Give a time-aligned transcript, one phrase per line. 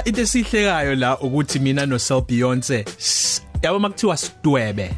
[0.00, 2.84] yabona into esihlekayo la ukuthi mina no Sel Beyonce
[3.62, 4.90] yabo makuthiwa sidwebe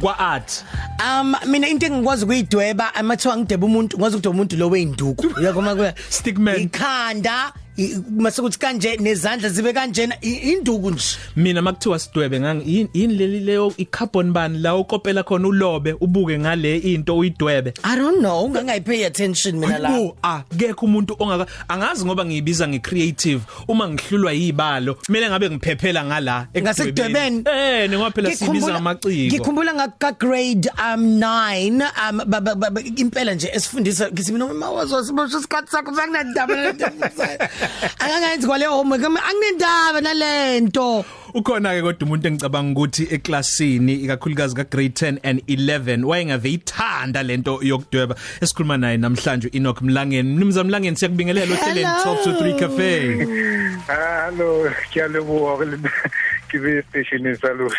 [0.00, 0.64] kwa art
[1.00, 5.84] Um mina into engikwazi ukuyidweba amathiwa ngideba umuntu ngikwazi ukudweba umuntu lo weinduku uyakoma ku
[6.10, 6.60] Stickman.
[6.60, 7.65] ikhanda i-
[8.10, 11.16] mase kuthi kanje nezandla zibe kanjena i- induku nje.
[11.36, 16.38] Mina makuthiwa sidwebe ngangi yini- yini leli leyo icarbon band la ukopela khona ulobe ubuke
[16.38, 17.74] ngale into uyidwebe?
[17.84, 19.88] I don't know ungangayipay attention mina la.
[19.88, 26.04] Hayibo ah kekho umuntu ongaka angazi ngoba ngiyibiza ngecreative uma ngihlulwa yibalo kumele ngabe ngiphephela
[26.04, 27.44] ngala Ngasekudwebeni?
[27.46, 29.34] eh ngoba phela sibiza Ngikhumbula- ngamaciko.
[29.36, 34.44] Ngikhumbula ngaka grade um 9 um ba- ba- ba- ba- impela nje esifundisa ngithi mina
[34.46, 36.54] uma wazosibosha isikhathi sakho sakunandaba
[37.98, 41.04] angangayenzi kwale homework anginendaba nalento.
[41.34, 47.22] Ukhona ke kodwa umuntu engicabanga ukuthi eklasini ikakhulukazi ka grade 10 and 11 wayengave ithanda
[47.22, 48.16] lento yokudweba.
[48.40, 50.32] Esikhuluma naye namhlanje Enoch Mlangeni.
[50.32, 52.04] Mnumzana Mlangeni siyakubingelela ohleleni Hello.
[52.04, 53.26] Top to 3 Cafe.
[53.86, 55.66] Hallo, ngiyalebuka
[56.56, 57.70] kibe station salu.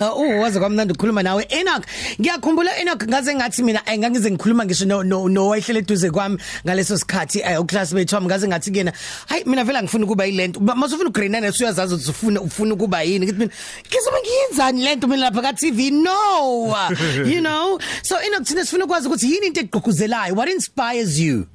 [0.00, 1.46] oh waze kwamnandi ukukhuluma nawe.
[1.48, 1.84] Enoch
[2.20, 6.38] ngiyakhumbula Enoch ngaze ngathi mina eh, ngangize ngikhuluma ngisho no no, no wayehlele eduze kwami
[6.66, 8.92] ngaleso sikhathi eh, uclassmate wami ngaze ngathi kena
[9.28, 10.60] hayi mina vela ngifuna ukuba yilento.
[10.60, 13.26] Masufuna ugrade 9 usuyazazi ukuthi ufuna ufuna ukuba yini.
[13.26, 13.52] Ngithi mina
[13.88, 16.74] ngizobe ngiyenzani lento mina lapha ka TV no!
[17.32, 17.78] You know?
[18.02, 20.34] So Enoch thina sifuna ukwazi ukuthi yini into egqugquzelayo?
[20.34, 21.46] What inspires you?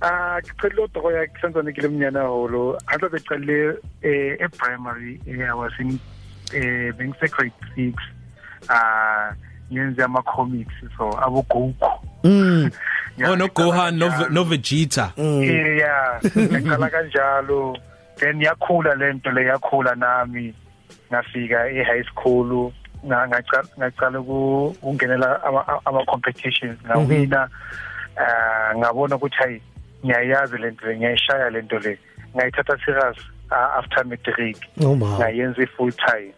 [0.00, 2.78] Ah, ngicela udoko ya kusenza nikile mnyana holo.
[2.86, 5.98] Hata becale eh e primary eh I was in
[6.52, 7.94] eh bengise grade 6.
[8.68, 9.32] Ah,
[9.70, 11.74] yenze ama comics so abo Goku.
[12.24, 12.70] mm
[13.28, 17.76] oh no Gohan no no Vegeta Eh yeah, ngicala kanjalo.
[18.16, 20.52] Then yakhula lento le yakhula nami.
[21.10, 22.72] Ngafika e high school
[23.06, 27.48] nga ngacala ngacala ukungenela ama ama competitions ngawina.
[28.18, 29.62] Ah ngabona ukuthi hayi
[30.06, 31.98] ngiyayazi lento le ngiyayishaya lento le.
[32.34, 33.18] Ngayithatha serious
[33.50, 34.56] uh, after matric.
[34.80, 36.32] Oh my ngayenza i full time.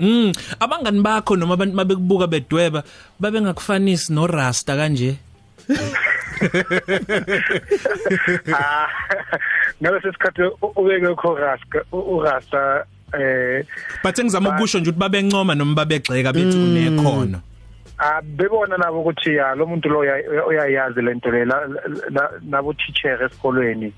[0.00, 2.84] Mm abangani bakho noma abantu mabekubuka bedweba
[3.20, 5.16] babe ngakufanisi no Rasta kanje
[8.50, 8.88] ah
[9.78, 10.42] ngaleso sikhathi
[10.74, 13.62] ubeke kho rasta urasta eh
[14.02, 17.51] but engizama ukusho nje ukuthi babencoma noma babegxeka bethi unekhono.
[18.02, 21.44] Ah bebona nabo ukuthi ya lo muntu lo uya- uyayazi lento le
[22.42, 23.92] nabo teacher esikolweni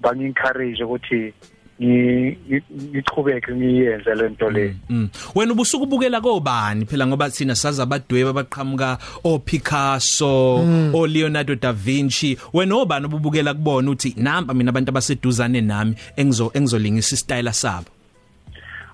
[0.00, 1.32] bangi encourage ukuthi
[1.80, 2.62] ngi- ngi-
[2.92, 5.08] ngichubeke ngiyenze lento le Mm.
[5.34, 10.60] Wena ubusuku ubukela kobani phela ngoba sina saza abadweba baqhamuka o Picasso,
[10.92, 12.36] o Leonardo da Vinci.
[12.52, 17.88] Wena obani ubukela kubona uthi namba mina abantu abaseduzane nami engizo engizolingisa istyle sabo.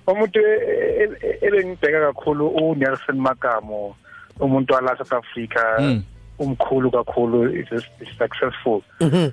[0.06, 3.96] umuntu e- e- elengibheka kakhulu uNelson Makamo
[4.40, 6.02] umuntu wala South Africa Mm.
[6.38, 8.82] umkhulu kakhulu is is successful.
[9.00, 9.32] Mhm.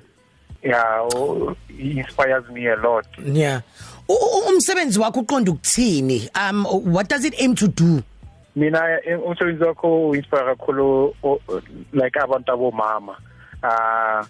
[0.62, 3.06] Yeah o- he inspires me a lot.
[3.24, 3.60] Yeah
[4.48, 6.28] umsebenzi wakho uqonda ukuthini?
[6.34, 6.64] Um
[6.94, 8.02] what does it aim to do?
[8.56, 11.14] Mina eh, umsebenzi wakho uinspire kakhulu
[11.92, 13.16] like abantu abomama.
[13.62, 14.24] Ah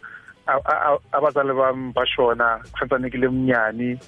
[1.13, 3.99] abazali bami bashona kusantanikile umnyani.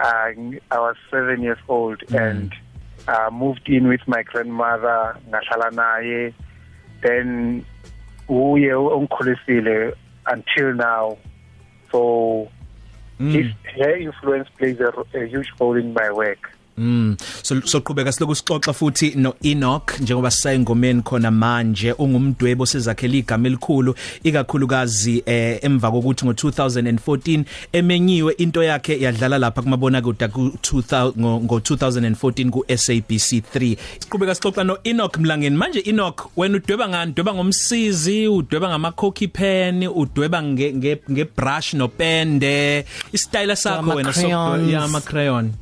[0.00, 0.30] Uh,
[0.70, 2.16] I was 7 years old mm.
[2.16, 2.54] and
[3.08, 6.34] uh, moved in with my grandmother ngahlala naye.
[7.02, 7.64] Then
[8.28, 9.94] uye ongikhulisile
[10.26, 11.18] until now.
[11.90, 12.48] So
[13.18, 13.32] mm.
[13.32, 16.50] his, her influence plays a, a huge role in my work.
[16.78, 17.16] Mm.
[17.42, 23.94] So soqhubeka siloku sixoxa futhi no Enoch njengoba sisayingomeni khona manje ungumdwebo sezakhela igama elikhulu
[24.22, 31.40] ikakhulukazi eh, emva kokuthi ngo2014 emenyiwe into yakhe yadlala lapha kumabona kude ku 2000 ngo
[31.40, 35.56] ngo 2014 ku SABC 3 siqhubeka sixoxa no Enoch Mlangeni.
[35.56, 37.12] Manje Enoch wena udweba ngani?
[37.12, 43.90] Udweba ngomsizi udweba ngama cocky pen udweba nge nge, nge brush no pende istyle sakho
[43.90, 44.12] wena
[44.70, 45.52] ya ama crayon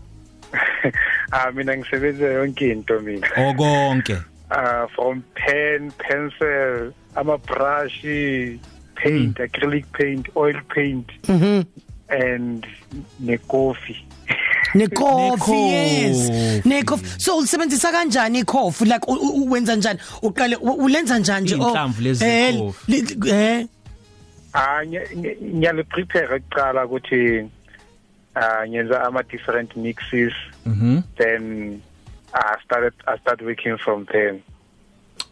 [1.32, 3.26] ah mina ngisebenza yonke into mina.
[3.36, 4.16] Okonke
[4.50, 8.02] uh from pen pencil ama brush
[8.94, 9.44] paint mm.
[9.44, 11.64] acrylic paint oil paint mhm
[12.08, 12.66] and
[13.20, 14.06] ne coffee
[14.74, 16.30] nekofi yes.
[16.64, 17.20] Nekofi.
[17.20, 19.06] So ulisebenzisa kanjani ikhofi like
[19.50, 19.98] wenza njani?
[20.22, 21.44] Uqale ulenza njani?
[21.44, 22.92] Nje Iy'nhlamvu lezi eh, zekhofi.
[22.92, 23.66] li- eh
[24.54, 27.46] ah ngiyale prepare kuqala ukuthi
[28.34, 30.32] ah ngenza ama different mixes.
[30.66, 31.80] Mhm then
[32.34, 34.34] I started I started working from there.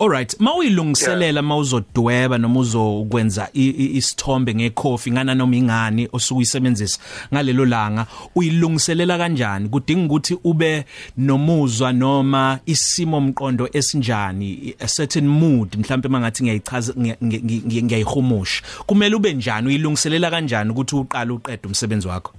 [0.01, 7.01] Alright mawuyilungiselela mawuzodweba noma uzokwenza isithombe ngekhofi ngana noma ingani osukuyisebenzisa
[7.35, 9.69] ngalelo langa uyilungiselela kanjani?
[9.69, 10.85] Kudinga ukuthi ube
[11.17, 18.63] nomuzwa noma isimo mqondo esinjani a certain mood mhlawumbe mangathi ngiyayichaza ngiya- ngi- ngi- ngiyayihumusha.
[18.87, 19.67] Kumele ube njani?
[19.69, 22.33] Uyilungiselela kanjani ukuthi uqale uqede umsebenzi wakho?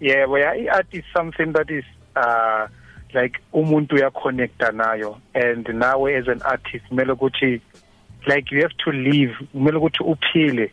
[0.00, 1.84] Yeah well i-art is something that is
[2.20, 2.68] uh
[3.12, 5.18] like umuntu uyaconnecta nayo.
[5.34, 7.60] And nawe as an artist kumele ukuthi
[8.26, 10.70] like you have to live kumele ukuthi uphile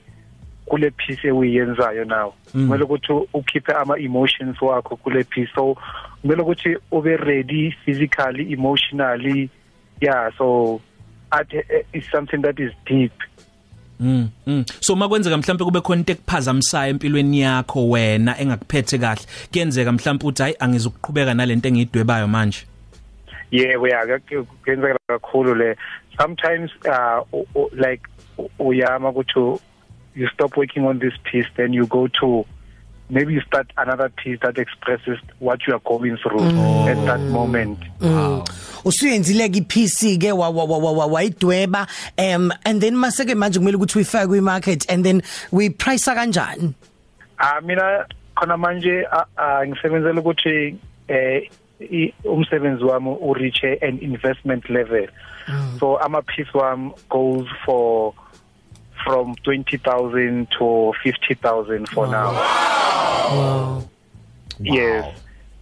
[0.65, 2.33] kule piece ewuyenzayo now.
[2.51, 5.49] Kumele ukuthi ukhiphe ama emotions wakho kule piece.
[5.55, 5.77] So
[6.21, 9.49] kumele ukuthi ube ready physically emotionally.
[10.01, 10.81] Yeah so
[11.31, 11.53] art
[11.93, 13.13] is something that is deep.
[13.99, 14.27] Mm.
[14.47, 14.65] Mm.
[14.79, 19.21] So makwenzeka mhlawumbe kube khona into ekuphazamisayo empilweni yakho wena engakuphethe kahle.
[19.51, 22.59] Kuyenzeka mhlawumbe uthi hayi angizukuqhubeka nalento engiyidwebayo manje.
[23.51, 24.19] yebo ya
[24.63, 25.75] kuyenzeka kakhulu le
[26.19, 28.03] sometimes uh u- u- like
[28.37, 29.59] u- uyama ukuthi
[30.15, 32.45] you stop working on this piece then you go to
[33.09, 36.87] maybe you start another piece that expresses what you are going through mm.
[36.87, 37.79] at that moment.
[38.01, 38.43] Wow.
[38.85, 41.87] usuyenzile ke iPC ke wa wa wa- wa- wa- wayidweba
[42.17, 45.21] um and then maseke manje kumele ukuthi uyifake kwi market and then
[45.51, 46.73] we price kanjani?
[47.39, 48.05] Ah mina
[48.35, 50.75] khona manje ah, ah, ngisebenzela ukuthi
[51.07, 51.49] eh
[51.81, 55.07] i- umsebenzi wami u reach an investment level.
[55.79, 58.13] So ama piece wami goes for
[59.05, 62.33] from 20000 to 50000 for now.
[64.59, 65.05] Yes.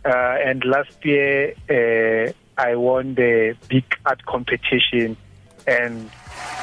[0.06, 2.32] Uh, and last year, uh,
[2.62, 5.18] I won the big art competition,
[5.68, 6.10] and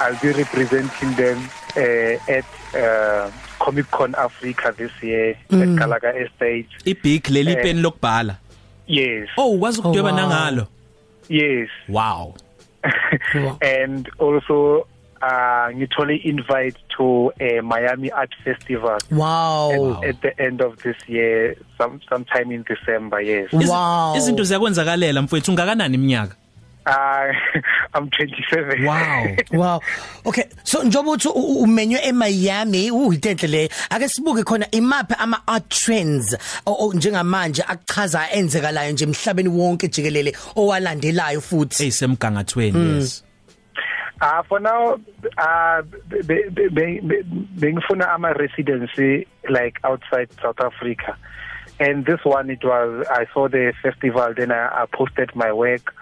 [0.01, 1.39] I'll be representing them
[1.77, 2.45] uh, at
[2.75, 6.69] uh, Comic Con Africa this year at Galaga Estate.
[6.85, 8.37] Ibig leli pen lokubhala.
[8.87, 10.21] Yes, Oh ukwazi ukudweba Oh, wow.
[10.21, 10.67] nangalo.
[11.29, 11.69] yes.
[11.89, 12.35] Wow.
[13.35, 13.59] Wow.
[13.63, 14.87] and also,
[15.23, 18.99] uh, ngithole invite to a Miami Art Festival.
[19.11, 23.21] wow At, at the end of this year, some sometime in December.
[23.21, 23.49] Yes.
[23.53, 24.17] Iz- Wow.
[24.17, 26.35] Izinto ziyakwenzakalela mfowethu ungakanani iminyaka?
[26.87, 26.93] Uh,
[27.95, 28.85] I'm 27.
[28.87, 29.37] Wow.
[29.63, 29.81] wow
[30.25, 35.47] okay so njoba uthi u- u- umenywe eMiami uyitenhle le ake sibuke khona imaphi ama
[35.47, 36.37] art trends
[36.67, 43.25] o- o- njengamanje akuchaza enzekalayo nje emhlabeni wonke jikelele owalandelayo futhi Eyisemgangathweni yes.
[44.23, 44.95] Uh for now
[45.37, 47.01] uh be-
[47.61, 51.17] bengifuna ama residency like outside South Africa.
[51.81, 55.93] And this one it was I saw the festival then I, I posted my work.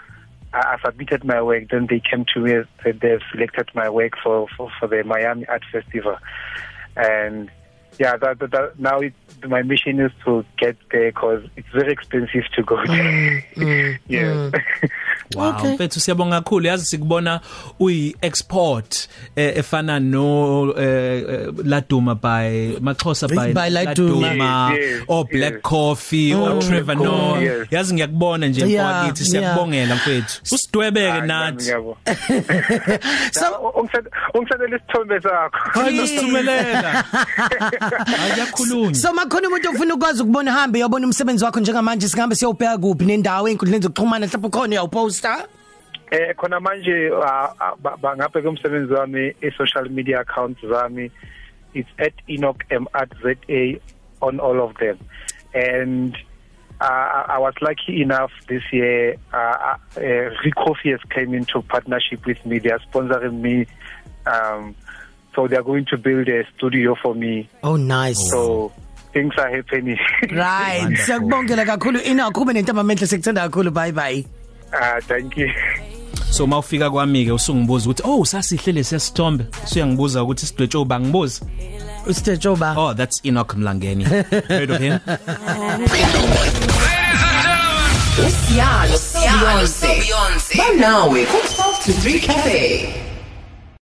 [0.53, 2.53] I, I submitted my work then they came to me
[2.83, 6.19] said they've selected my work for for, for the Miami Art Festival.
[6.97, 7.51] And
[7.99, 9.15] yeah that, that, that now it,
[9.49, 13.45] my mission is to get there cuz it's very expensive to go there.
[14.09, 14.53] Yes.
[15.37, 15.75] Wow, Okay.
[15.75, 17.41] mfethu siyabonga kakhulu yazi sikubona
[17.81, 24.71] uyi export eh, efana no eh, eh, Laduma by Maxhosa by, By Laduma.
[24.75, 25.63] Yes, yes, or Black yes.
[25.63, 27.67] Coffee or Oh, Trevor Black Noah Coffee, yes.
[27.71, 31.97] yazi ngiyakubona nje Yeah, mfowethu siyakubongela mfethu usidwebeke Hayi, nathi ngiyabo.
[33.33, 33.73] so
[34.35, 37.05] ungisadela isithombe sakho hayi nosithumelela
[38.25, 43.05] ayakhulunywa so makhona umuntu ofuna ukwazi ukubona hambe uyabona umsebenzi wakho njengamanje singabe siyobheka kuphi
[43.05, 44.75] nendawo einkundleni zokuxhumana mhlawumbe khona
[45.21, 45.47] uyawuposta
[46.11, 51.11] eh khona manje ah, ah, ba- bangabheka umsebenzi wami e-social media accounts zami
[51.75, 53.79] it's at Enoch M at ZA
[54.21, 54.99] on all of them.
[55.55, 56.17] And
[56.81, 59.79] uh, I was lucky enough this year uh, uh,
[60.45, 62.59] Recoffee has came into partnership with me.
[62.59, 63.67] They are sponsoring me
[64.27, 64.75] um
[65.37, 67.49] so they are going to build a studio for me.
[67.63, 68.19] Oh nice.
[68.31, 68.73] So
[69.13, 69.99] things are happening.
[70.33, 70.81] Right.
[70.83, 71.05] Wonderful.
[71.07, 72.01] siyakubongela kakhulu.
[72.03, 73.71] Ina kube nentamba menhle sikuthanda kakhulu.
[73.71, 74.25] Bye bye.
[74.73, 75.49] Uh thank you.
[76.31, 81.41] So mawufika kwami ke usungibuza ukuthi oh sasihle lesiyasithombe usuyangibuza ukuthi sidwetsho bangibuza
[82.07, 84.05] usitejoba oh that's Enoch Mlangeni.
[84.05, 84.99] Heard of him?
[88.27, 88.99] Usiyalo
[89.81, 90.59] Beyonce.
[90.59, 93.10] Banawe ku 12 to 3 cafe.